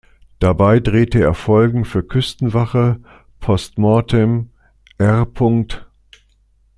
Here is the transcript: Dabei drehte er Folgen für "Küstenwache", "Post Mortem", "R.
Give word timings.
Dabei 0.39 0.79
drehte 0.79 1.19
er 1.19 1.35
Folgen 1.35 1.85
für 1.85 2.01
"Küstenwache", 2.03 2.99
"Post 3.39 3.77
Mortem", 3.77 4.49
"R. 4.97 5.27